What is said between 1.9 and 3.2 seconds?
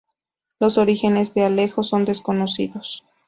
desconocidos.